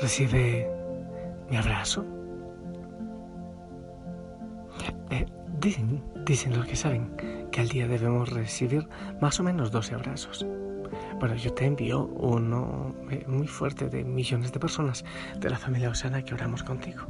recibe 0.00 0.70
mi 1.50 1.56
abrazo. 1.56 2.04
Eh, 5.10 5.26
dicen, 5.60 6.02
dicen 6.24 6.56
los 6.56 6.66
que 6.66 6.76
saben 6.76 7.10
que 7.50 7.60
al 7.60 7.68
día 7.68 7.88
debemos 7.88 8.30
recibir 8.30 8.88
más 9.20 9.40
o 9.40 9.42
menos 9.42 9.70
12 9.70 9.94
abrazos. 9.94 10.46
Bueno, 11.18 11.34
yo 11.34 11.52
te 11.52 11.66
envío 11.66 12.04
uno 12.06 12.94
eh, 13.10 13.24
muy 13.26 13.46
fuerte 13.46 13.88
de 13.88 14.04
millones 14.04 14.52
de 14.52 14.60
personas 14.60 15.04
de 15.38 15.50
la 15.50 15.58
familia 15.58 15.90
Osana 15.90 16.22
que 16.22 16.34
oramos 16.34 16.62
contigo. 16.62 17.02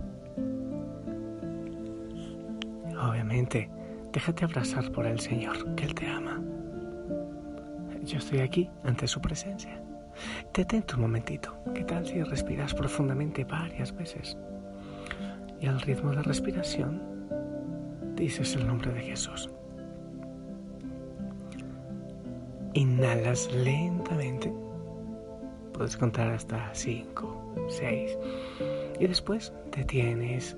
Obviamente, 3.00 3.70
déjate 4.12 4.44
abrazar 4.44 4.90
por 4.90 5.06
el 5.06 5.20
Señor, 5.20 5.74
que 5.74 5.84
Él 5.84 5.94
te 5.94 6.08
ama. 6.08 6.40
Yo 8.02 8.18
estoy 8.18 8.40
aquí 8.40 8.70
ante 8.84 9.06
su 9.06 9.20
presencia. 9.20 9.80
Detente 10.58 10.96
un 10.96 11.02
momentito. 11.02 11.56
¿Qué 11.72 11.84
tal 11.84 12.04
si 12.04 12.20
respiras 12.20 12.74
profundamente 12.74 13.44
varias 13.44 13.94
veces? 13.94 14.36
Y 15.60 15.68
al 15.68 15.80
ritmo 15.80 16.10
de 16.10 16.16
la 16.16 16.22
respiración, 16.22 17.00
dices 18.16 18.56
el 18.56 18.66
nombre 18.66 18.92
de 18.92 19.02
Jesús. 19.02 19.48
Inhalas 22.74 23.48
lentamente. 23.54 24.52
Puedes 25.74 25.96
contar 25.96 26.32
hasta 26.32 26.74
5, 26.74 27.54
6. 27.68 28.18
Y 28.98 29.06
después 29.06 29.52
detienes 29.70 30.56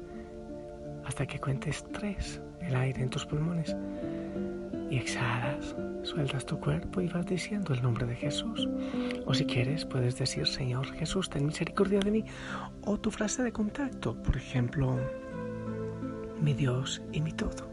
hasta 1.04 1.26
que 1.26 1.38
cuentes 1.38 1.84
3 1.92 2.40
el 2.62 2.74
aire 2.74 3.02
en 3.02 3.10
tus 3.10 3.26
pulmones. 3.26 3.76
Y 4.90 4.98
exhalas, 4.98 5.76
sueltas 6.02 6.44
tu 6.44 6.58
cuerpo 6.58 7.00
y 7.00 7.06
vas 7.06 7.24
diciendo 7.24 7.72
el 7.72 7.80
nombre 7.80 8.06
de 8.06 8.16
Jesús. 8.16 8.68
O 9.24 9.32
si 9.32 9.46
quieres, 9.46 9.84
puedes 9.84 10.18
decir, 10.18 10.46
Señor 10.48 10.86
Jesús, 10.94 11.30
ten 11.30 11.46
misericordia 11.46 12.00
de 12.00 12.10
mí. 12.10 12.24
O 12.82 12.98
tu 12.98 13.12
frase 13.12 13.44
de 13.44 13.52
contacto, 13.52 14.20
por 14.20 14.36
ejemplo, 14.36 14.98
mi 16.40 16.54
Dios 16.54 17.00
y 17.12 17.20
mi 17.20 17.32
todo. 17.32 17.70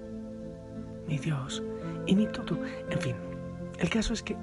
Mi 1.07 1.17
Dios 1.17 1.63
y 2.05 2.15
mi 2.15 2.27
todo. 2.27 2.61
En 2.91 3.01
fin, 3.01 3.15
el 3.79 3.89
caso 3.89 4.13
es 4.13 4.21
que 4.21 4.38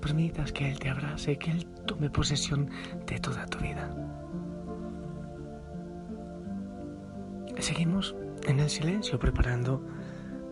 permitas 0.00 0.52
que 0.52 0.68
Él 0.68 0.80
te 0.80 0.88
abrace, 0.88 1.38
que 1.38 1.52
Él 1.52 1.66
tome 1.86 2.10
posesión 2.10 2.68
de 3.06 3.20
toda 3.20 3.46
tu 3.46 3.58
vida. 3.58 3.88
Seguimos 7.58 8.16
en 8.46 8.60
el 8.60 8.68
silencio 8.68 9.18
preparando 9.18 9.82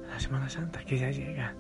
la 0.09 0.19
Semana 0.21 0.49
Santa 0.49 0.85
que 0.85 0.97
ya 0.97 1.11
llega 1.11 1.55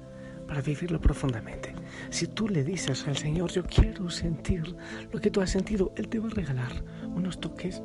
para 0.46 0.60
vivirlo 0.60 1.00
profundamente. 1.00 1.74
Si 2.10 2.26
tú 2.26 2.48
le 2.48 2.64
dices 2.64 3.06
al 3.06 3.16
Señor, 3.16 3.50
yo 3.50 3.64
quiero 3.64 4.10
sentir 4.10 4.76
lo 5.12 5.20
que 5.20 5.30
tú 5.30 5.40
has 5.40 5.50
sentido, 5.50 5.92
Él 5.96 6.08
te 6.08 6.18
va 6.18 6.28
a 6.28 6.30
regalar 6.30 6.72
unos 7.14 7.40
toques 7.40 7.82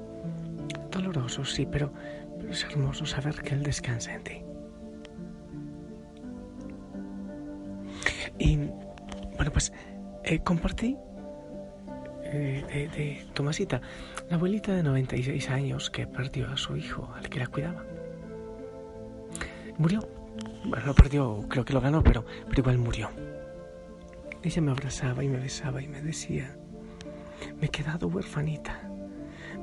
dolorosos, 0.91 1.53
sí, 1.53 1.67
pero, 1.69 1.93
es 2.49 2.63
hermoso 2.63 3.05
saber 3.05 3.35
que 3.41 3.55
Él 3.55 3.63
descansa 3.63 4.13
en 4.13 4.23
ti. 4.23 4.41
Y 8.37 8.57
bueno, 9.35 9.51
pues 9.51 9.73
eh, 10.23 10.39
compartí 10.39 10.97
eh, 12.23 12.63
de, 12.71 12.87
de, 12.89 13.25
Tomasita, 13.33 13.81
la 14.29 14.37
abuelita 14.37 14.73
de 14.73 14.83
96 14.83 15.49
años 15.49 15.89
que 15.89 16.07
perdió 16.07 16.49
a 16.49 16.57
su 16.57 16.77
hijo, 16.77 17.11
al 17.15 17.29
que 17.29 17.39
la 17.39 17.47
cuidaba. 17.47 17.83
Murió. 19.77 20.18
Bueno, 20.65 20.93
perdió, 20.93 21.45
creo 21.47 21.63
que 21.65 21.73
lo 21.73 21.81
ganó, 21.81 22.03
pero, 22.03 22.25
pero 22.47 22.61
igual 22.61 22.77
murió. 22.77 23.09
Ella 24.43 24.61
me 24.61 24.71
abrazaba 24.71 25.23
y 25.23 25.29
me 25.29 25.37
besaba 25.37 25.81
y 25.81 25.87
me 25.87 26.01
decía, 26.01 26.55
me 27.59 27.67
he 27.67 27.69
quedado 27.69 28.07
huerfanita, 28.07 28.89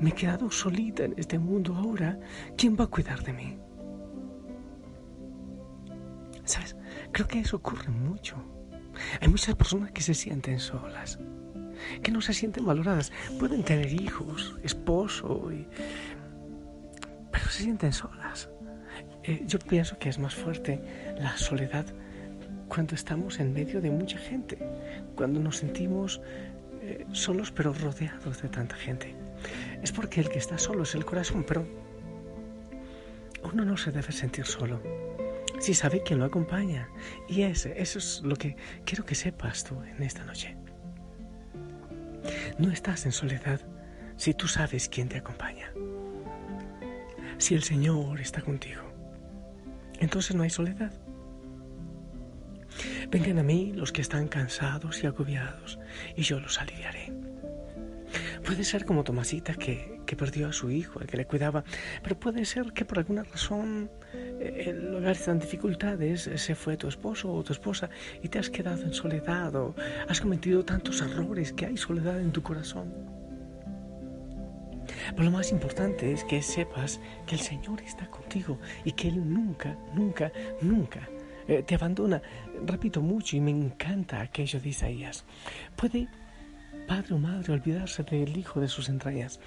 me 0.01 0.11
he 0.11 0.13
quedado 0.13 0.51
solita 0.51 1.05
en 1.05 1.15
este 1.17 1.39
mundo 1.39 1.75
ahora, 1.75 2.19
¿quién 2.57 2.77
va 2.79 2.85
a 2.85 2.89
cuidar 2.89 3.23
de 3.23 3.33
mí? 3.33 3.59
¿Sabes? 6.45 6.77
Creo 7.13 7.27
que 7.27 7.41
eso 7.41 7.57
ocurre 7.57 7.89
mucho. 7.89 8.37
Hay 9.21 9.29
muchas 9.29 9.55
personas 9.55 9.91
que 9.93 10.03
se 10.03 10.15
sienten 10.15 10.59
solas, 10.59 11.19
que 12.03 12.11
no 12.11 12.21
se 12.21 12.33
sienten 12.33 12.65
valoradas. 12.65 13.13
Pueden 13.39 13.63
tener 13.63 13.93
hijos, 13.93 14.57
esposo, 14.63 15.51
pero 17.31 17.45
se 17.47 17.63
sienten 17.63 17.93
solas. 17.93 18.49
Eh, 19.27 19.43
yo 19.47 19.59
pienso 19.59 19.99
que 19.99 20.09
es 20.09 20.19
más 20.19 20.35
fuerte 20.35 20.81
la 21.19 21.37
soledad 21.37 21.87
cuando 22.69 22.95
estamos 22.95 23.41
en 23.41 23.53
medio 23.53 23.81
de 23.81 23.91
mucha 23.91 24.19
gente, 24.19 24.59
cuando 25.15 25.41
nos 25.41 25.59
sentimos 25.59 26.21
eh, 26.83 27.05
solos 27.13 27.51
pero 27.51 27.73
rodeados 27.73 28.43
de 28.43 28.49
tanta 28.49 28.77
gente. 28.77 29.15
Es 29.83 29.93
porque 29.93 30.21
el 30.21 30.29
que 30.29 30.39
está 30.39 30.59
solo 30.59 30.85
es 30.85 30.95
el 30.95 31.05
corazón, 31.05 31.45
pero 31.47 31.67
uno 33.43 33.65
no 33.65 33.77
se 33.77 33.93
debe 33.93 34.13
sentir 34.13 34.47
solo 34.47 34.81
si 35.59 35.75
sabe 35.75 36.03
quién 36.03 36.19
lo 36.19 36.27
acompaña. 36.27 36.89
Y 37.29 37.43
eso 37.43 37.69
es 37.69 38.21
lo 38.23 38.37
que 38.37 38.57
quiero 38.85 39.05
que 39.05 39.15
sepas 39.15 39.65
tú 39.65 39.81
en 39.83 40.03
esta 40.03 40.25
noche. 40.25 40.57
No 42.59 42.71
estás 42.71 43.07
en 43.07 43.13
soledad 43.13 43.61
si 44.17 44.35
tú 44.35 44.49
sabes 44.49 44.89
quién 44.89 45.09
te 45.09 45.19
acompaña. 45.19 45.73
Si 47.39 47.55
el 47.55 47.63
Señor 47.63 48.21
está 48.21 48.41
contigo, 48.41 48.86
entonces 50.01 50.37
no 50.37 50.43
hay 50.43 50.51
soledad. 50.51 50.93
Vengan 53.11 53.39
a 53.39 53.43
mí 53.43 53.73
los 53.75 53.93
que 53.93 54.03
están 54.03 54.29
cansados 54.29 55.03
y 55.03 55.07
agobiados, 55.07 55.79
y 56.17 56.23
yo 56.23 56.41
los 56.41 56.61
aliviaré. 56.61 57.13
Puede 58.45 58.65
ser 58.65 58.85
como 58.85 59.05
Tomasita 59.05 59.55
que, 59.55 60.01
que 60.07 60.17
perdió 60.17 60.49
a 60.49 60.53
su 60.53 60.71
hijo, 60.71 61.01
el 61.01 61.07
que 61.07 61.17
le 61.17 61.27
cuidaba, 61.27 61.65
pero 62.03 62.19
puede 62.19 62.45
ser 62.45 62.73
que 62.73 62.85
por 62.85 62.99
alguna 62.99 63.25
razón 63.25 63.91
en 64.41 64.93
lugar 64.93 65.17
de 65.17 65.35
dificultades 65.35 66.31
se 66.35 66.55
fue 66.55 66.77
tu 66.77 66.89
esposo 66.89 67.33
o 67.33 67.43
tu 67.43 67.53
esposa 67.53 67.91
y 68.23 68.29
te 68.29 68.39
has 68.39 68.51
quedado 68.51 68.83
en 68.83 68.93
soledad 68.93 69.55
o 69.57 69.75
has 70.09 70.21
cometido 70.21 70.65
tantos 70.65 71.01
errores 71.01 71.53
que 71.53 71.67
hay 71.67 71.77
soledad 71.77 72.21
en 72.21 72.33
tu 72.33 72.43
corazón. 72.43 73.16
Pero 75.11 75.25
lo 75.25 75.31
más 75.31 75.51
importante 75.53 76.13
es 76.13 76.25
que 76.25 76.43
sepas 76.43 77.01
que 77.27 77.35
el 77.35 77.41
Señor 77.41 77.81
está 77.83 78.09
contigo 78.11 78.59
y 78.85 78.93
que 78.93 79.09
Él 79.09 79.33
nunca, 79.33 79.77
nunca, 79.95 80.33
nunca 80.61 81.09
eh, 81.49 81.63
te 81.63 81.75
abandona. 81.75 82.23
Repito 82.65 83.01
mucho 83.01 83.37
y 83.37 83.41
me 83.41 83.51
encanta 83.51 84.21
aquello 84.21 84.61
de 84.61 84.69
Isaías. 84.69 85.25
Puede 85.77 86.09
padre 86.87 87.15
o 87.15 87.19
madre 87.19 87.53
olvidarse 87.53 88.03
del 88.05 88.37
hijo 88.37 88.61
de 88.61 88.69
sus 88.69 88.89
entrañas, 88.89 89.41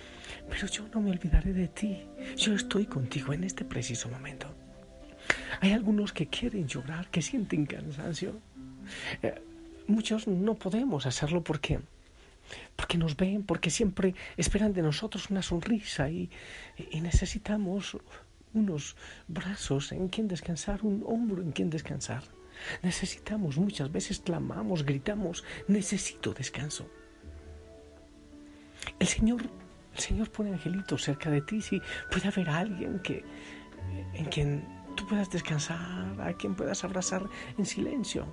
pero 0.49 0.67
yo 0.67 0.87
no 0.93 1.01
me 1.01 1.11
olvidaré 1.11 1.53
de 1.53 1.67
ti. 1.67 1.97
Yo 2.35 2.53
estoy 2.53 2.85
contigo 2.85 3.33
en 3.33 3.43
este 3.43 3.63
preciso 3.65 4.09
momento. 4.09 4.47
Hay 5.61 5.71
algunos 5.71 6.13
que 6.13 6.27
quieren 6.27 6.67
llorar, 6.67 7.09
que 7.09 7.21
sienten 7.21 7.65
cansancio. 7.65 8.39
Eh, 9.21 9.35
muchos 9.87 10.27
no 10.27 10.55
podemos 10.55 11.05
hacerlo 11.05 11.43
porque 11.43 11.79
porque 12.89 12.97
nos 12.97 13.15
ven, 13.15 13.43
porque 13.43 13.69
siempre 13.69 14.15
esperan 14.35 14.73
de 14.73 14.81
nosotros 14.81 15.29
una 15.29 15.43
sonrisa 15.43 16.09
y, 16.09 16.31
necesitamos 16.99 17.95
unos 18.55 18.95
brazos 19.27 19.91
en 19.91 20.07
quien 20.07 20.27
descansar, 20.27 20.79
un 20.81 21.03
hombro 21.05 21.43
en 21.43 21.51
quien 21.51 21.69
descansar. 21.69 22.23
Necesitamos, 22.81 23.57
muchas 23.57 23.91
veces 23.91 24.19
clamamos, 24.19 24.83
gritamos, 24.83 25.43
necesito 25.67 26.33
descanso. 26.33 26.89
El 28.97 29.05
Señor, 29.05 29.43
el 29.93 29.99
Señor 29.99 30.31
pone 30.31 30.51
angelitos 30.51 31.03
cerca 31.03 31.29
de 31.29 31.41
ti, 31.41 31.61
si 31.61 31.79
puede 32.09 32.27
haber 32.27 32.49
alguien 32.49 32.97
que 33.03 33.23
en 34.15 34.25
quien 34.25 34.65
tú 34.95 35.05
puedas 35.05 35.29
descansar, 35.29 36.19
a 36.19 36.33
quien 36.33 36.55
puedas 36.55 36.83
abrazar 36.83 37.21
en 37.55 37.67
silencio. 37.67 38.25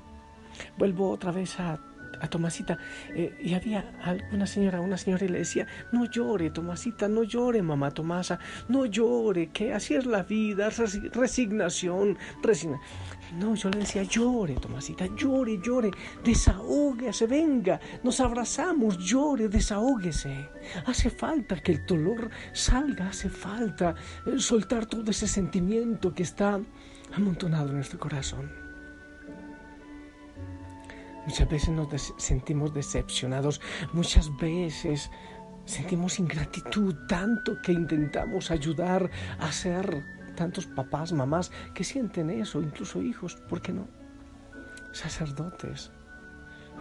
Vuelvo 0.79 1.11
otra 1.11 1.31
vez 1.31 1.61
a, 1.61 1.79
a 2.21 2.29
Tomasita 2.29 2.79
eh, 3.15 3.37
y 3.43 3.55
había 3.55 3.85
una 4.33 4.47
señora, 4.47 4.81
una 4.81 4.97
señora 4.97 5.25
y 5.25 5.29
le 5.29 5.39
decía, 5.39 5.67
no 5.93 6.05
llore 6.05 6.51
Tomasita, 6.51 7.09
no 7.09 7.23
llore 7.23 7.63
mamá 7.63 7.91
Tomasa, 7.91 8.39
no 8.69 8.87
llore, 8.87 9.49
que 9.49 9.73
así 9.73 9.95
es 9.95 10.07
la 10.07 10.23
vida, 10.23 10.71
resignación, 10.71 12.19
resignación. 12.43 12.81
No, 13.35 13.55
yo 13.55 13.71
le 13.71 13.81
decía, 13.81 14.05
llore, 14.05 14.55
Tomasita, 14.55 15.07
llore, 15.17 15.59
llore, 15.63 15.91
desahógese, 16.25 17.27
venga, 17.27 17.81
nos 18.05 18.21
abrazamos, 18.21 18.99
llore, 18.99 19.49
desahógese. 19.49 20.49
Hace 20.87 21.11
falta 21.11 21.61
que 21.61 21.73
el 21.73 21.87
dolor 21.87 22.31
salga, 22.53 23.09
hace 23.09 23.29
falta 23.29 23.95
eh, 24.27 24.39
soltar 24.39 24.87
todo 24.87 25.11
ese 25.11 25.27
sentimiento 25.27 26.15
que 26.15 26.23
está 26.23 26.61
amontonado 27.15 27.71
en 27.71 27.77
nuestro 27.77 27.99
corazón. 27.99 28.66
Muchas 31.27 31.49
veces 31.49 31.69
nos 31.71 32.15
sentimos 32.19 32.73
decepcionados, 32.73 33.61
muchas 33.93 34.35
veces 34.37 35.11
sentimos 35.65 36.21
ingratitud, 36.21 36.95
tanto 37.09 37.61
que 37.63 37.73
intentamos 37.73 38.51
ayudar 38.51 39.11
a 39.41 39.51
ser 39.51 40.05
tantos 40.37 40.67
papás, 40.67 41.13
mamás 41.13 41.51
que 41.75 41.83
sienten 41.83 42.31
eso, 42.31 42.63
incluso 42.63 43.03
hijos, 43.03 43.35
¿por 43.49 43.61
qué 43.61 43.73
no? 43.73 43.89
Sacerdotes, 44.93 45.91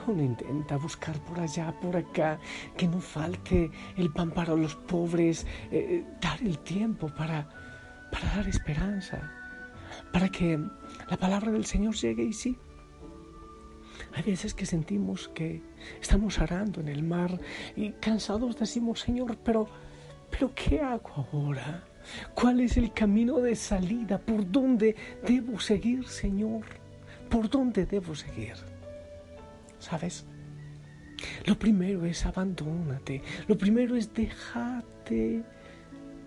Uno 0.07 0.21
intenta 0.21 0.77
buscar 0.77 1.18
por 1.24 1.39
allá, 1.39 1.74
por 1.81 1.97
acá, 1.97 2.38
que 2.77 2.88
no 2.88 3.00
falte 3.00 3.71
el 3.97 4.12
pan 4.12 4.30
para 4.30 4.53
los 4.56 4.75
pobres, 4.75 5.47
eh, 5.71 6.06
dar 6.21 6.39
el 6.42 6.59
tiempo 6.59 7.07
para, 7.07 7.50
para 8.12 8.36
dar 8.36 8.47
esperanza, 8.47 9.31
para 10.13 10.30
que 10.30 10.59
la 11.09 11.18
palabra 11.18 11.51
del 11.51 11.65
Señor 11.65 11.95
llegue 11.95 12.24
y 12.24 12.33
sí. 12.33 12.57
Hay 14.15 14.23
veces 14.23 14.53
que 14.53 14.65
sentimos 14.65 15.27
que 15.27 15.62
estamos 16.01 16.39
arando 16.39 16.79
en 16.79 16.88
el 16.88 17.03
mar 17.03 17.38
y 17.75 17.91
cansados 17.91 18.57
decimos, 18.57 19.01
Señor, 19.01 19.38
pero, 19.44 19.67
pero 20.31 20.53
¿qué 20.56 20.79
hago 20.79 21.27
ahora? 21.33 21.83
¿Cuál 22.33 22.62
es 22.62 22.77
el 22.77 22.94
camino 22.94 23.39
de 23.39 23.57
salida? 23.57 24.17
¿Por 24.17 24.50
dónde 24.50 24.95
debo 25.27 25.59
seguir, 25.59 26.07
Señor? 26.07 26.63
¿Por 27.29 27.50
dónde 27.50 27.85
debo 27.85 28.15
seguir? 28.15 28.53
¿Sabes? 29.79 30.25
Lo 31.45 31.59
primero 31.59 32.06
es 32.06 32.25
abandónate. 32.25 33.21
Lo 33.47 33.57
primero 33.57 33.97
es 33.97 34.13
déjate 34.13 35.44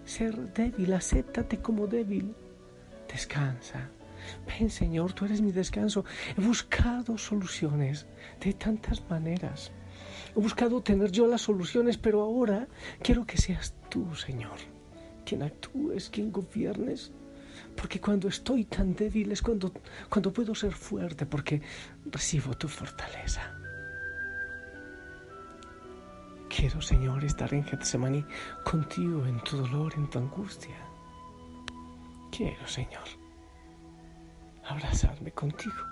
ser 0.04 0.52
débil. 0.52 0.92
Acéptate 0.92 1.58
como 1.58 1.86
débil. 1.86 2.34
Descansa. 3.10 3.88
Ven 4.46 4.70
Señor, 4.70 5.12
tú 5.12 5.24
eres 5.24 5.40
mi 5.40 5.52
descanso. 5.52 6.04
He 6.36 6.40
buscado 6.40 7.18
soluciones 7.18 8.06
de 8.40 8.52
tantas 8.52 9.02
maneras. 9.08 9.72
He 10.36 10.40
buscado 10.40 10.82
tener 10.82 11.10
yo 11.10 11.26
las 11.26 11.42
soluciones, 11.42 11.98
pero 11.98 12.22
ahora 12.22 12.68
quiero 13.02 13.24
que 13.26 13.38
seas 13.38 13.74
tú, 13.88 14.14
Señor 14.14 14.58
quien 15.28 15.42
actúes, 15.42 16.08
quien 16.08 16.32
gobiernes. 16.32 17.12
Porque 17.76 18.00
cuando 18.00 18.28
estoy 18.28 18.64
tan 18.64 18.94
débil 18.94 19.30
es 19.30 19.42
cuando, 19.42 19.72
cuando 20.08 20.32
puedo 20.32 20.54
ser 20.54 20.72
fuerte, 20.72 21.26
porque 21.26 21.60
recibo 22.06 22.54
tu 22.54 22.66
fortaleza. 22.66 23.42
Quiero, 26.48 26.80
Señor, 26.80 27.22
estar 27.24 27.52
en 27.52 27.62
Getsemaní 27.62 28.24
contigo 28.64 29.26
en 29.26 29.38
tu 29.44 29.58
dolor, 29.58 29.92
en 29.96 30.08
tu 30.08 30.18
angustia. 30.18 30.76
Quiero, 32.30 32.66
Señor, 32.66 33.06
abrazarme 34.68 35.32
contigo, 35.32 35.82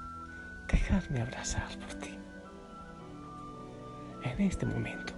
dejarme 0.71 1.21
abrazar 1.23 1.69
por 1.79 1.95
ti. 1.95 2.19
En 4.23 4.41
este 4.41 4.67
momento, 4.67 5.15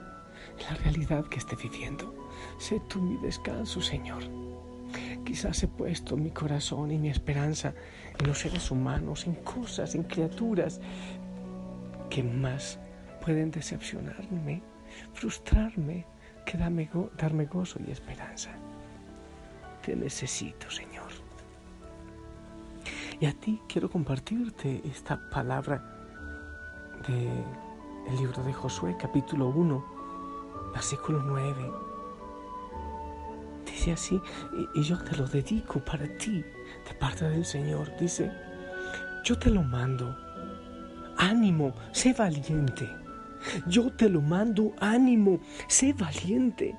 en 0.58 0.64
la 0.64 0.74
realidad 0.82 1.26
que 1.26 1.38
esté 1.38 1.56
viviendo, 1.56 2.18
Sé 2.58 2.80
tú 2.88 3.00
mi 3.00 3.16
descanso, 3.16 3.80
Señor. 3.80 4.22
Quizás 5.24 5.62
he 5.62 5.68
puesto 5.68 6.16
mi 6.16 6.30
corazón 6.30 6.90
y 6.90 6.98
mi 6.98 7.10
esperanza 7.10 7.74
en 8.18 8.26
los 8.26 8.38
seres 8.38 8.70
humanos, 8.70 9.26
en 9.26 9.34
cosas, 9.34 9.94
en 9.94 10.04
criaturas 10.04 10.80
que 12.08 12.22
más 12.22 12.78
pueden 13.24 13.50
decepcionarme, 13.50 14.62
frustrarme, 15.12 16.06
que 16.46 16.56
darme, 16.56 17.44
gozo 17.44 17.78
y 17.86 17.90
esperanza. 17.90 18.50
Te 19.84 19.94
necesito, 19.94 20.70
Señor. 20.70 20.87
Y 23.20 23.26
a 23.26 23.32
ti 23.32 23.60
quiero 23.68 23.90
compartirte 23.90 24.80
esta 24.84 25.28
palabra 25.30 25.82
del 27.06 28.16
libro 28.16 28.42
de 28.44 28.52
Josué, 28.52 28.96
capítulo 28.98 29.48
1, 29.48 29.84
versículo 30.72 31.22
9 31.22 31.88
dice 33.78 33.92
así, 33.92 34.20
y, 34.74 34.82
yo 34.82 34.98
te 34.98 35.16
lo 35.16 35.26
dedico 35.26 35.78
para 35.80 36.06
ti, 36.18 36.42
de 36.42 36.94
parte 36.98 37.28
del 37.28 37.44
Señor. 37.44 37.90
Dice, 37.98 38.30
yo 39.24 39.38
te 39.38 39.50
lo 39.50 39.62
mando, 39.62 40.16
ánimo, 41.16 41.74
sé 41.92 42.12
valiente. 42.12 42.88
Yo 43.68 43.92
te 43.92 44.08
lo 44.08 44.20
mando, 44.20 44.72
ánimo, 44.80 45.40
sé 45.68 45.92
valiente. 45.92 46.76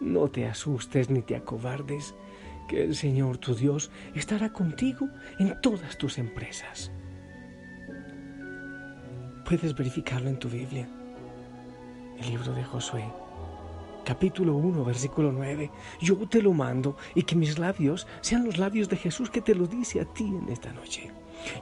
No 0.00 0.28
te 0.28 0.46
asustes 0.46 1.08
ni 1.08 1.22
te 1.22 1.36
acobardes, 1.36 2.14
que 2.68 2.82
el 2.82 2.94
Señor 2.94 3.38
tu 3.38 3.54
Dios 3.54 3.90
estará 4.14 4.52
contigo 4.52 5.08
en 5.38 5.60
todas 5.60 5.96
tus 5.98 6.18
empresas. 6.18 6.90
Puedes 9.44 9.74
verificarlo 9.74 10.28
en 10.28 10.38
tu 10.38 10.48
Biblia, 10.48 10.88
el 12.18 12.30
libro 12.30 12.54
de 12.54 12.64
Josué 12.64 13.04
capítulo 14.04 14.54
1, 14.56 14.84
versículo 14.84 15.32
9, 15.32 15.70
yo 16.00 16.16
te 16.28 16.42
lo 16.42 16.52
mando 16.52 16.96
y 17.14 17.22
que 17.22 17.36
mis 17.36 17.58
labios 17.58 18.06
sean 18.20 18.44
los 18.44 18.58
labios 18.58 18.88
de 18.88 18.96
Jesús 18.96 19.30
que 19.30 19.40
te 19.40 19.54
lo 19.54 19.66
dice 19.66 20.00
a 20.00 20.04
ti 20.04 20.24
en 20.24 20.48
esta 20.48 20.72
noche. 20.72 21.10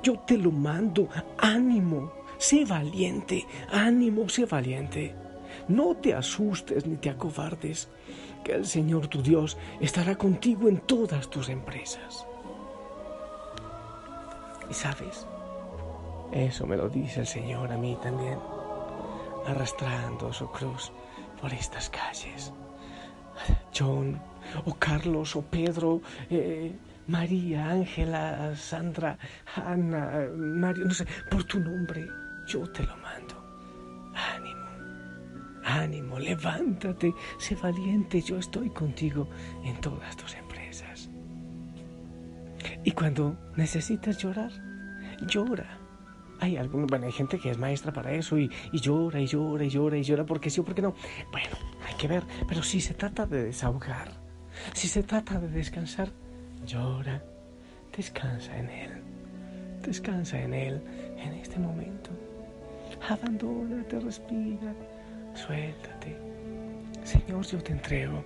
Yo 0.03 0.19
te 0.21 0.37
lo 0.37 0.51
mando, 0.51 1.09
ánimo, 1.39 2.13
sé 2.39 2.65
valiente, 2.65 3.47
ánimo, 3.71 4.29
sé 4.29 4.47
valiente. 4.47 5.15
No 5.69 5.97
te 5.97 6.15
asustes 6.15 6.87
ni 6.87 6.97
te 6.97 7.11
acobardes, 7.11 7.89
que 8.45 8.53
el 8.53 8.67
Señor 8.67 9.09
tu 9.09 9.23
Dios 9.23 9.57
estará 9.81 10.17
contigo 10.17 10.69
en 10.69 10.79
todas 10.81 11.29
tus 11.29 11.49
empresas. 11.49 12.27
Y 14.69 14.75
sabes, 14.75 15.27
eso 16.33 16.67
me 16.67 16.77
lo 16.77 16.89
dice 16.89 17.21
el 17.21 17.27
Señor 17.27 17.73
a 17.73 17.77
mí 17.77 17.97
también, 18.03 18.39
arrastrando 19.47 20.33
su 20.33 20.49
cruz 20.51 20.93
por 21.41 21.53
estas 21.53 21.91
calles. 21.91 22.53
John, 23.77 24.21
o 24.65 24.75
Carlos, 24.75 25.35
o 25.37 25.43
Pedro, 25.43 26.01
eh, 26.29 26.77
María, 27.07 27.71
Ángela, 27.71 28.55
Sandra, 28.55 29.19
Ana, 29.57 30.29
Mario, 30.37 30.85
no 30.85 30.95
sé, 30.95 31.07
por 31.31 31.45
tu 31.45 31.59
nombre, 31.59 32.07
yo 32.47 32.71
te 32.71 32.85
lo 32.85 32.97
ánimo, 35.71 36.19
levántate, 36.19 37.15
sé 37.39 37.55
valiente, 37.55 38.21
yo 38.21 38.39
estoy 38.39 38.71
contigo 38.71 39.29
en 39.65 39.81
todas 39.81 40.17
tus 40.17 40.35
empresas. 40.35 41.11
Y 42.85 42.93
cuando 42.93 43.37
necesitas 43.57 44.19
llorar, 44.19 44.53
llora 45.27 45.81
hay 46.41 46.57
bueno, 46.67 47.07
hay 47.07 47.13
gente 47.13 47.39
que 47.39 47.51
es 47.51 47.59
maestra 47.59 47.93
para 47.93 48.13
eso 48.13 48.39
y, 48.39 48.51
llora 48.73 49.21
y 49.21 49.27
llora 49.27 49.65
y 49.65 49.69
llora 49.69 49.99
y 49.99 50.03
llora 50.03 50.25
porque 50.25 50.51
sí 50.51 50.61
o 50.61 50.65
porque 50.65 50.83
no. 50.83 50.95
Bueno, 51.31 51.57
hay 51.87 51.95
que 51.95 52.09
ver, 52.09 52.25
pero 52.49 52.63
si 52.63 52.81
se 52.81 52.95
trata 52.95 53.27
de 53.27 53.45
desahogar, 53.45 54.13
si 54.73 54.89
se 54.89 55.03
trata 55.03 55.39
de 55.39 55.49
descansar, 55.49 56.11
llora, 56.65 57.23
descansa 57.95 58.57
en 58.57 58.71
Él, 58.71 58.91
descansa 59.85 60.41
en 60.41 60.55
Él 60.55 60.83
en 61.19 61.35
este 61.35 61.59
momento. 61.59 62.11
Abandónate, 63.09 64.01
respira, 64.01 64.75
suéltate. 65.35 66.17
Señor, 67.05 67.47
yo 67.47 67.63
te 67.63 67.73
entrego 67.73 68.25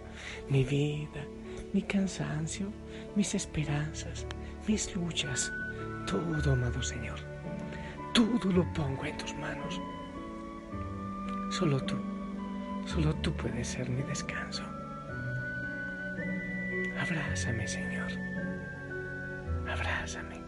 mi 0.48 0.64
vida, 0.64 1.24
mi 1.72 1.82
cansancio, 1.82 2.66
mis 3.14 3.34
esperanzas, 3.34 4.26
mis 4.66 4.94
luchas, 4.94 5.52
todo, 6.06 6.52
amado 6.52 6.82
Señor 6.82 7.34
todo 8.14 8.52
lo 8.52 8.64
pongo 8.72 9.04
en 9.04 9.16
tus 9.18 9.34
manos. 9.34 9.80
Solo 11.50 11.80
tú, 11.84 11.96
solo 12.86 13.12
tú 13.16 13.32
puedes 13.34 13.66
ser 13.66 13.90
mi 13.90 14.02
descanso. 14.02 14.62
Abrázame, 16.98 17.66
Señor. 17.66 18.12
Abrázame. 19.68 20.40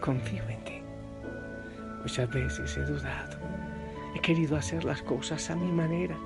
Confío 0.00 0.42
en 0.48 0.64
ti. 0.64 0.82
Muchas 2.02 2.28
veces 2.30 2.76
he 2.76 2.82
dudado. 2.82 3.38
He 4.16 4.18
querido 4.18 4.56
hacer 4.56 4.82
las 4.84 5.02
cosas 5.02 5.50
a 5.50 5.56
mi 5.56 5.70
manera. 5.70 6.16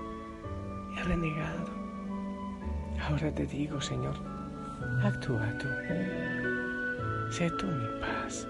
He 0.97 1.03
renegado. 1.03 1.67
Ahora 3.03 3.35
te 3.35 3.45
digo, 3.45 3.81
Señor, 3.81 4.15
actúa 5.03 5.59
tú. 5.59 5.67
Sé 7.33 7.51
tú 7.59 7.67
mi 7.67 8.01
paz 8.01 8.47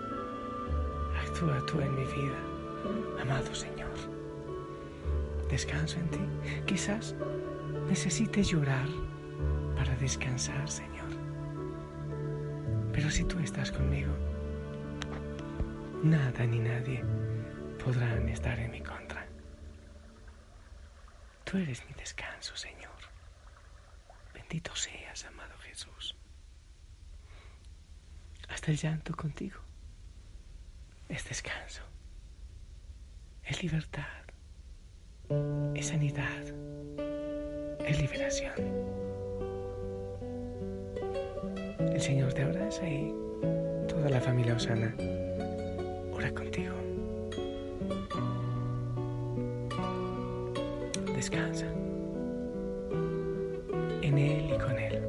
actúa 1.41 1.65
tú 1.65 1.81
en 1.81 1.95
mi 1.95 2.05
vida, 2.05 2.37
amado 3.23 3.55
Señor. 3.55 3.89
Descanso 5.49 5.99
en 5.99 6.09
ti. 6.09 6.21
Quizás 6.67 7.15
necesites 7.89 8.49
llorar 8.49 8.87
para 9.75 9.97
descansar, 9.97 10.69
Señor. 10.69 11.09
Pero 12.93 13.11
si 13.11 13.25
tú 13.25 13.39
estás 13.39 13.73
conmigo, 13.73 14.13
nada 16.03 16.45
ni 16.47 16.59
nadie 16.59 17.03
podrán 17.83 18.29
estar 18.29 18.59
en 18.59 18.71
mi 18.71 18.81
contra. 18.81 19.00
Tú 21.50 21.59
eres 21.59 21.85
mi 21.88 21.92
descanso, 21.95 22.57
Señor. 22.57 22.95
Bendito 24.33 24.73
seas, 24.76 25.25
amado 25.25 25.59
Jesús. 25.59 26.14
Hasta 28.49 28.71
el 28.71 28.76
llanto 28.76 29.16
contigo 29.16 29.59
es 31.09 31.25
descanso, 31.25 31.83
es 33.42 33.64
libertad, 33.64 34.23
es 35.75 35.88
sanidad, 35.88 36.45
es 37.85 38.00
liberación. 38.00 38.54
El 41.80 42.00
Señor 42.00 42.33
te 42.33 42.42
abraza 42.45 42.88
y 42.88 43.12
toda 43.88 44.09
la 44.09 44.21
familia 44.21 44.54
Osana 44.54 44.95
ora 46.12 46.33
contigo. 46.33 46.80
Descansa. 51.31 51.67
En 54.03 54.19
Él 54.19 54.51
y 54.55 54.59
con 54.59 54.79
Él. 54.79 55.03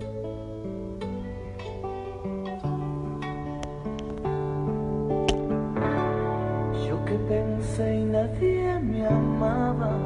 Yo 6.88 7.06
que 7.06 7.16
pensé 7.28 7.96
y 8.00 8.06
nadie 8.06 8.80
me 8.80 9.08
amaba. 9.08 9.98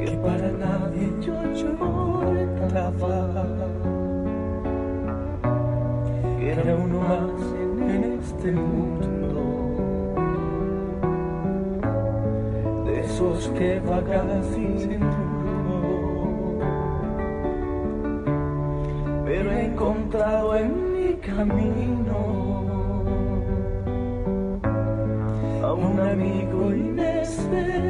Que 0.00 0.10
para 0.16 0.50
nadie 0.52 1.12
yo 1.20 1.34
importaba. 1.70 3.10
Que 6.38 6.52
era 6.52 6.76
uno 6.76 7.00
más 7.00 7.42
en 7.80 8.18
este 8.20 8.52
mundo. 8.52 8.77
Que 13.38 13.80
vagan 13.80 14.42
sin 14.52 15.00
rumbo. 15.00 16.58
Pero 19.24 19.52
he 19.52 19.64
encontrado 19.66 20.56
en 20.56 20.92
mi 20.92 21.14
camino 21.14 22.18
a 25.62 25.72
un 25.72 26.00
amigo 26.00 26.74
inesperado. 26.74 27.88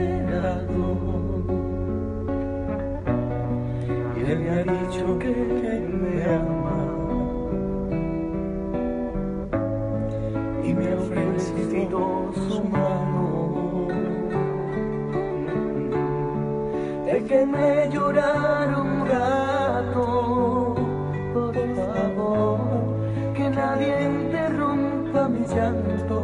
Y 4.17 4.19
él 4.31 4.39
me 4.41 4.51
ha 4.51 4.63
dicho 4.65 5.19
que 5.19 5.31
me 5.31 6.25
ama 6.25 6.68
Déjenme 17.39 17.89
llorar 17.93 18.69
un 18.81 19.07
rato, 19.07 20.75
por 21.33 21.55
favor, 21.55 22.59
que 23.33 23.49
nadie 23.49 23.95
interrumpa 24.03 25.29
mi 25.29 25.47
llanto. 25.47 26.17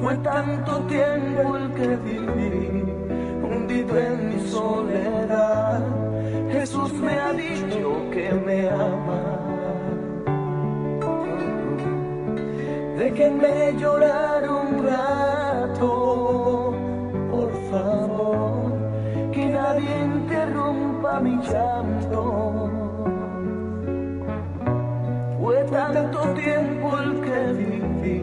Fue 0.00 0.16
tanto 0.18 0.72
tiempo 0.82 1.56
el 1.56 1.72
que 1.72 1.96
viví, 1.96 2.84
hundido 3.42 3.98
en 3.98 4.28
mi 4.28 4.40
soledad. 4.46 5.82
Jesús 6.52 6.92
me 6.92 7.12
ha 7.12 7.32
dicho 7.32 8.08
que 8.12 8.32
me 8.46 8.68
ama. 8.68 9.20
Déjenme 12.96 13.74
llorar 13.80 14.48
un 14.48 14.86
rato, 14.86 16.53
mi 21.20 21.36
llanto. 21.36 22.70
Fue 25.40 25.64
tanto 25.64 26.20
tiempo 26.34 26.98
el 26.98 27.20
que 27.20 27.52
viví, 27.52 28.22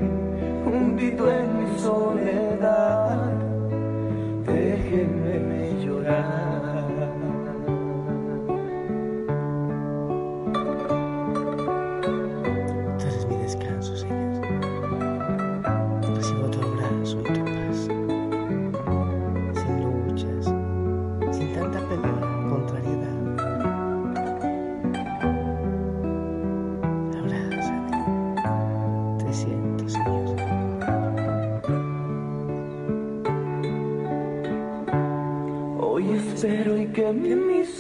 hundido 0.66 1.32
en 1.32 1.58
mi 1.58 1.80
soledad. 1.80 3.32
Déjenme 4.46 5.86
llorar. 5.86 6.41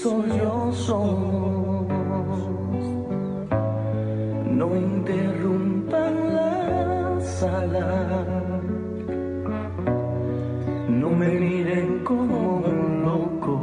Sollozos. 0.01 0.97
No 4.59 4.75
interrumpan 4.75 6.13
la 6.33 7.19
sala, 7.21 7.89
no 10.89 11.09
me 11.09 11.27
miren 11.27 12.03
como 12.03 12.37
un 12.57 13.03
loco. 13.05 13.53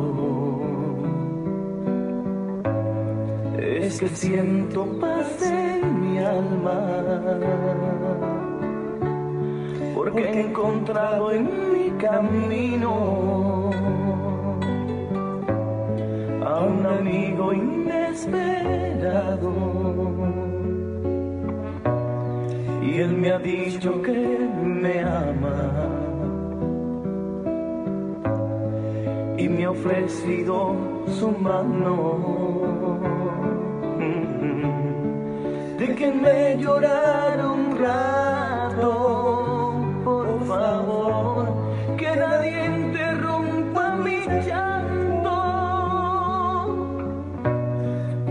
Es 3.58 4.00
que 4.00 4.08
siento 4.08 4.86
paz 5.00 5.42
en 5.42 6.00
mi 6.00 6.18
alma, 6.18 6.80
porque 9.94 10.22
he 10.22 10.40
encontrado 10.48 11.32
en 11.32 11.44
mi 11.72 11.90
camino 11.98 13.67
un 16.60 16.86
amigo 16.86 17.52
inesperado. 17.52 19.52
Y 22.82 23.00
él 23.00 23.12
me 23.12 23.32
ha 23.32 23.38
dicho 23.38 24.02
que 24.02 24.38
me 24.64 25.00
ama. 25.00 25.72
Y 29.36 29.48
me 29.48 29.64
ha 29.64 29.70
ofrecido 29.70 30.74
su 31.18 31.30
mano. 31.30 32.68
Déjenme 35.78 36.56
llorar 36.58 37.46
un 37.46 37.78
rato, 37.78 39.17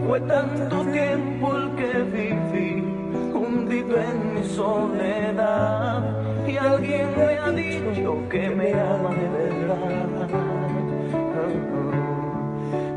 Fue 0.07 0.21
tanto 0.21 0.85
tiempo 0.85 1.53
el 1.57 1.75
que 1.75 2.01
viví, 2.03 2.81
hundido 3.33 3.97
en 4.01 4.35
mi 4.35 4.43
soledad, 4.47 6.47
y 6.47 6.55
alguien 6.55 7.09
me 7.17 7.37
ha 7.37 7.51
dicho 7.51 8.23
que 8.29 8.49
me 8.49 8.73
ama 8.73 9.09
de 9.09 9.27
verdad. 9.27 10.29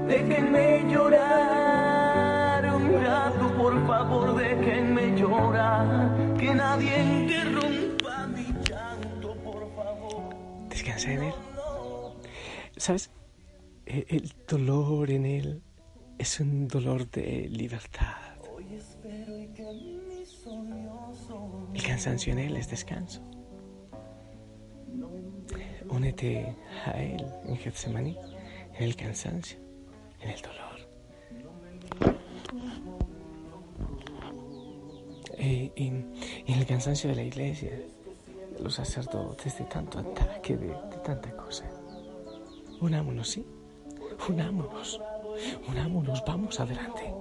Déjenme 0.07 0.85
llorar 0.89 2.75
un 2.77 2.93
rato, 3.05 3.55
por 3.59 3.87
favor, 3.89 4.37
déjenme 4.37 5.17
llorar, 5.19 6.17
que 6.39 6.55
nadie 6.55 7.03
interrumpa 7.03 8.29
mi 8.29 8.55
llanto, 8.69 9.35
por 9.45 9.69
favor. 9.75 10.23
Descansa 10.69 11.11
en 11.13 11.23
Él. 11.25 11.35
¿Sabes? 12.77 13.11
E- 13.87 14.07
El 14.09 14.33
dolor 14.49 15.11
en 15.11 15.27
Él 15.27 15.63
es 16.21 16.39
un 16.39 16.69
dolor 16.69 17.11
de 17.11 17.49
libertad. 17.49 18.15
El 21.75 21.83
cansancio 21.83 22.35
en 22.35 22.39
Él 22.41 22.57
es 22.59 22.69
descanso. 22.69 23.23
Únete 25.89 26.55
a 26.85 27.03
Él 27.03 27.25
en 27.47 27.57
Getsemaní, 27.57 28.19
en 28.77 28.85
el 28.85 28.97
cansancio, 28.97 29.59
en 30.21 30.31
el 30.31 30.41
dolor. 30.43 30.79
Eh, 35.39 35.73
y, 35.75 35.85
y 35.85 36.53
en 36.53 36.59
el 36.59 36.67
cansancio 36.67 37.09
de 37.09 37.17
la 37.17 37.23
iglesia, 37.23 37.71
de 37.71 38.61
los 38.63 38.75
sacerdotes, 38.75 39.57
de 39.57 39.65
tanto 39.65 40.01
ataque, 40.01 40.55
de, 40.59 40.67
de 40.67 40.97
tanta 41.03 41.35
cosa. 41.35 41.65
Unámonos, 42.79 43.31
¿sí? 43.31 43.47
Unámonos, 44.29 45.01
unámonos, 45.69 46.23
vamos 46.27 46.61
adelante. 46.61 47.13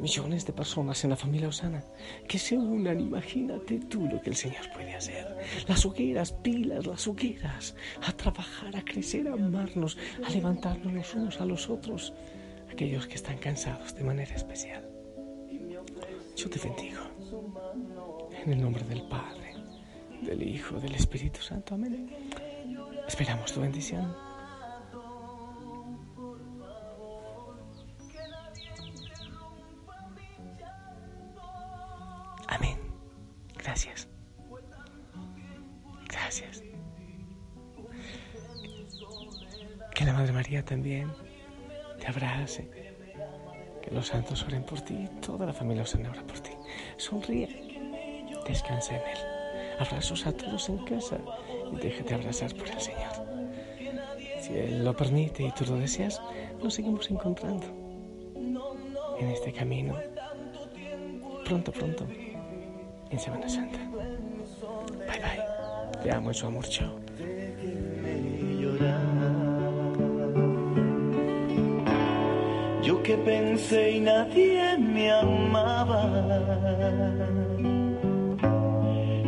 Millones 0.00 0.46
de 0.46 0.52
personas 0.52 1.02
en 1.04 1.10
la 1.10 1.16
familia 1.16 1.48
Osana 1.48 1.82
que 2.28 2.38
se 2.38 2.56
unan, 2.56 3.00
imagínate 3.00 3.80
tú 3.80 4.06
lo 4.06 4.20
que 4.20 4.30
el 4.30 4.36
Señor 4.36 4.70
puede 4.72 4.94
hacer. 4.94 5.36
Las 5.66 5.84
hogueras, 5.84 6.32
pilas, 6.32 6.86
las 6.86 7.06
hogueras, 7.08 7.74
a 8.06 8.12
trabajar, 8.12 8.76
a 8.76 8.84
crecer, 8.84 9.26
a 9.28 9.32
amarnos, 9.32 9.98
a 10.24 10.30
levantarnos 10.30 10.92
los 10.92 11.14
unos 11.14 11.40
a 11.40 11.46
los 11.46 11.68
otros, 11.68 12.12
aquellos 12.70 13.06
que 13.06 13.14
están 13.14 13.38
cansados 13.38 13.94
de 13.94 14.04
manera 14.04 14.34
especial. 14.34 14.88
Yo 16.36 16.50
te 16.50 16.58
bendigo. 16.58 17.00
En 18.44 18.52
el 18.52 18.60
nombre 18.60 18.84
del 18.84 19.02
Padre, 19.08 19.54
del 20.22 20.42
Hijo, 20.42 20.78
del 20.78 20.94
Espíritu 20.94 21.40
Santo. 21.40 21.74
Amén. 21.74 22.10
Esperamos 23.08 23.52
tu 23.52 23.60
bendición. 23.60 24.25
Gracias. 33.76 34.08
Gracias. 36.08 36.62
Que 39.94 40.04
la 40.06 40.14
Madre 40.14 40.32
María 40.32 40.64
también 40.64 41.12
te 42.00 42.06
abrace. 42.06 42.70
Que 43.82 43.90
los 43.90 44.06
santos 44.06 44.42
oren 44.44 44.62
por 44.62 44.80
ti 44.80 45.06
toda 45.20 45.44
la 45.44 45.52
familia 45.52 45.82
os 45.82 45.94
ora 45.94 46.26
por 46.26 46.40
ti. 46.40 46.52
Sonríe. 46.96 48.40
Descansa 48.48 48.94
en 48.94 49.02
Él. 49.02 49.18
Abrazos 49.78 50.26
a 50.26 50.32
todos 50.32 50.70
en 50.70 50.78
casa 50.86 51.18
y 51.70 51.76
déjate 51.76 52.14
abrazar 52.14 52.54
por 52.54 52.68
el 52.70 52.80
Señor. 52.80 53.12
Si 54.40 54.54
Él 54.56 54.86
lo 54.86 54.96
permite 54.96 55.42
y 55.42 55.52
tú 55.52 55.66
lo 55.66 55.76
deseas, 55.76 56.22
nos 56.62 56.72
seguimos 56.72 57.10
encontrando 57.10 57.66
en 59.20 59.28
este 59.28 59.52
camino. 59.52 59.98
Pronto, 61.44 61.72
pronto, 61.72 62.06
en 63.10 63.18
Semana 63.18 63.48
Santa. 63.48 63.78
Bye 64.98 65.20
bye. 65.20 66.02
Te 66.02 66.10
amo 66.12 66.32
su 66.32 66.46
amor. 66.46 66.64
Chao. 66.68 67.06
Yo 72.82 73.02
que 73.02 73.16
pensé 73.16 73.96
y 73.96 74.00
nadie 74.00 74.78
me 74.78 75.10
amaba, 75.10 76.08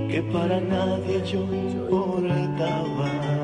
que 0.08 0.22
para 0.32 0.60
nadie 0.60 1.24
yo 1.26 1.40
importaba. 1.40 3.37